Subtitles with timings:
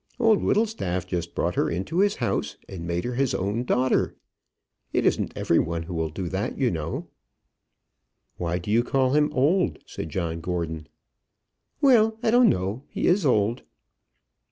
[0.19, 4.15] Old Whittlestaff just brought her into his house, and made her his own daughter.
[4.93, 7.07] It isn't every one who will do that, you know."
[8.37, 10.87] "Why do you call him old?" said John Gordon.
[11.81, 12.81] "Well; I don't know.
[12.89, 13.61] He is old."